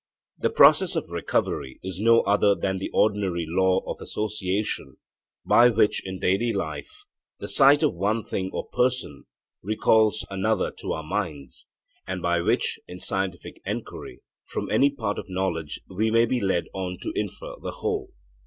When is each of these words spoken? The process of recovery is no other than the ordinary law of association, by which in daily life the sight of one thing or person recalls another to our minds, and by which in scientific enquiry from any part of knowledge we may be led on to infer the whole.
The 0.39 0.49
process 0.49 0.95
of 0.95 1.11
recovery 1.11 1.79
is 1.83 1.99
no 1.99 2.21
other 2.21 2.55
than 2.55 2.79
the 2.79 2.89
ordinary 2.91 3.45
law 3.47 3.81
of 3.85 4.01
association, 4.01 4.97
by 5.45 5.69
which 5.69 6.03
in 6.03 6.17
daily 6.17 6.51
life 6.53 7.03
the 7.37 7.47
sight 7.47 7.83
of 7.83 7.93
one 7.93 8.23
thing 8.23 8.49
or 8.51 8.67
person 8.67 9.25
recalls 9.61 10.25
another 10.31 10.71
to 10.79 10.93
our 10.93 11.03
minds, 11.03 11.67
and 12.07 12.19
by 12.19 12.41
which 12.41 12.79
in 12.87 12.99
scientific 12.99 13.61
enquiry 13.63 14.21
from 14.43 14.71
any 14.71 14.89
part 14.89 15.19
of 15.19 15.29
knowledge 15.29 15.79
we 15.87 16.09
may 16.09 16.25
be 16.25 16.41
led 16.41 16.65
on 16.73 16.97
to 17.03 17.11
infer 17.13 17.53
the 17.61 17.69
whole. 17.69 18.09